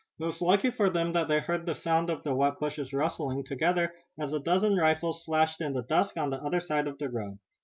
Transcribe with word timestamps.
It 0.19 0.25
was 0.25 0.41
lucky 0.41 0.71
for 0.71 0.89
them 0.89 1.13
that 1.13 1.27
they 1.27 1.35
had 1.35 1.43
heard 1.43 1.65
the 1.67 1.75
sound 1.75 2.09
of 2.09 2.23
the 2.23 2.33
wet 2.33 2.57
bushes 2.59 2.91
rustling 2.91 3.43
together, 3.43 3.93
as 4.17 4.33
a 4.33 4.39
dozen 4.39 4.75
rifles 4.75 5.23
flashed 5.23 5.61
in 5.61 5.73
the 5.73 5.83
dusk 5.83 6.17
on 6.17 6.31
the 6.31 6.41
other 6.41 6.59
side 6.59 6.87
of 6.87 6.97
the 6.97 7.07
road. 7.07 7.37